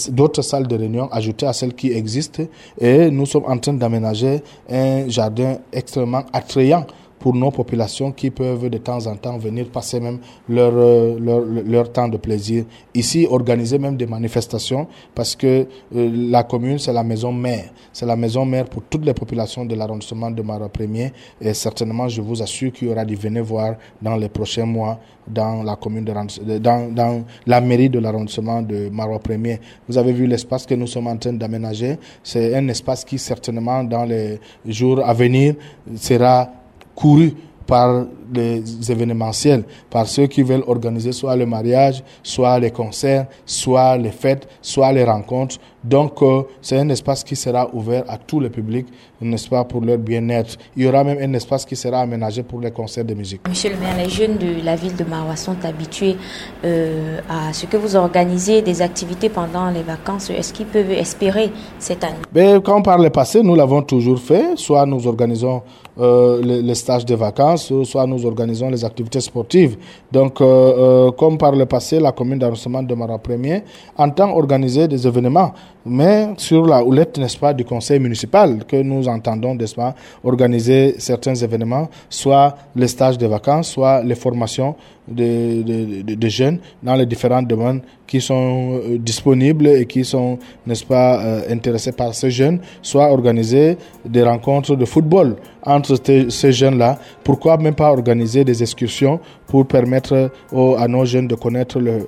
[0.09, 2.43] d'autres salles de réunion ajoutées à celles qui existent
[2.79, 6.85] et nous sommes en train d'aménager un jardin extrêmement attrayant
[7.23, 10.19] pour nos populations qui peuvent de temps en temps venir passer même
[10.49, 15.65] leur, euh, leur, leur temps de plaisir ici, organiser même des manifestations parce que
[15.95, 17.69] euh, la commune, c'est la maison mère.
[17.93, 22.09] C'est la maison mère pour toutes les populations de l'arrondissement de Marois Premier et certainement,
[22.09, 25.77] je vous assure qu'il y aura du venez voir dans les prochains mois dans la
[25.77, 29.61] commune de dans, dans la mairie de l'arrondissement de Marois Premier.
[29.87, 31.97] Vous avez vu l'espace que nous sommes en train d'aménager.
[32.21, 35.55] C'est un espace qui certainement dans les jours à venir
[35.95, 36.49] sera
[36.95, 37.33] couru
[37.65, 43.97] par les événementiels, par ceux qui veulent organiser soit le mariage, soit les concerts, soit
[43.97, 45.57] les fêtes, soit les rencontres.
[45.83, 48.87] Donc, euh, c'est un espace qui sera ouvert à tout le public,
[49.21, 50.55] n'est-ce pas, pour leur bien-être.
[50.75, 53.41] Il y aura même un espace qui sera aménagé pour les concerts de musique.
[53.47, 56.15] Monsieur le maire, les jeunes de la ville de Marois sont habitués
[56.63, 60.29] euh, à ce que vous organisez des activités pendant les vacances.
[60.29, 62.15] Est-ce qu'ils peuvent espérer cette année?
[62.31, 64.55] Ben, Quand par le passé, nous l'avons toujours fait.
[64.55, 65.61] Soit nous organisons
[65.99, 69.77] euh, les, stages de vacances, soit nous organisons les activités sportives.
[70.11, 73.63] Donc, euh, euh, comme par le passé, la commune d'arrondissement de Marat Premier
[73.95, 75.53] entend organiser des événements,
[75.85, 80.95] mais sur la houlette, n'est-ce pas, du conseil municipal que nous entendons, n'est-ce pas, organiser
[80.97, 84.75] certains événements, soit les stages de vacances, soit les formations
[85.07, 90.85] de, de, jeunes dans les différents domaines qui sont euh, disponibles et qui sont, n'est-ce
[90.85, 95.95] pas, intéressés par ces jeunes, soit organiser des rencontres de football entre
[96.29, 96.97] ces jeunes-là.
[97.23, 100.29] Pourquoi même pas organiser des excursions pour permettre
[100.77, 102.05] à nos jeunes de connaître le,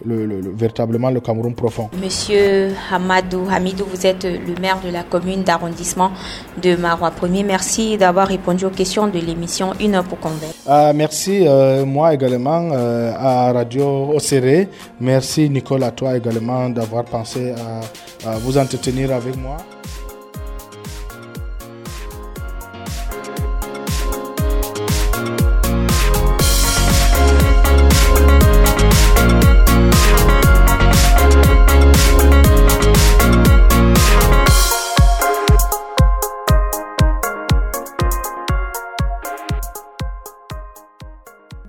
[0.55, 1.89] véritablement le Cameroun profond?
[2.01, 6.11] Monsieur Hamadou Vous êtes le maire de la commune d'arrondissement
[6.61, 7.43] de Marois Premier.
[7.43, 10.53] Merci d'avoir répondu aux questions de l'émission Une heure pour convaincre.
[10.67, 14.69] Ah, merci euh, moi également euh, à Radio Océré.
[14.99, 17.53] Merci Nicolas, toi également d'avoir pensé
[18.25, 19.57] à vous entretenir avec moi.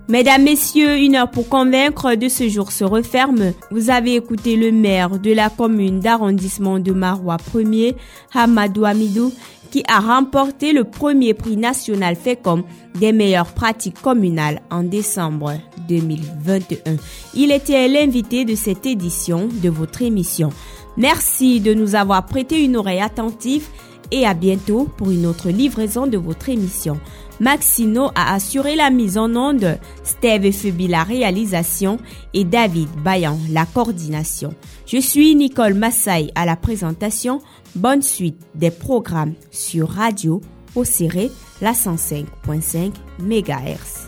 [0.09, 3.51] Mesdames, Messieurs, une heure pour convaincre de ce jour se referme.
[3.71, 7.93] Vous avez écouté le maire de la commune d'arrondissement de Marois 1er,
[8.33, 9.33] Hamadou Amidou,
[9.69, 12.63] qui a remporté le premier prix national FECOM
[12.95, 15.55] des meilleures pratiques communales en décembre
[15.89, 16.95] 2021.
[17.33, 20.51] Il était l'invité de cette édition de votre émission.
[20.95, 23.67] Merci de nous avoir prêté une oreille attentive
[24.11, 26.97] et à bientôt pour une autre livraison de votre émission.
[27.39, 31.99] Maxino a assuré la mise en onde, Steve Febi la réalisation
[32.33, 34.53] et David Bayan la coordination.
[34.85, 37.41] Je suis Nicole Massai à la présentation.
[37.75, 40.41] Bonne suite des programmes sur radio
[40.75, 40.83] au
[41.61, 44.07] la 105.5 MHz.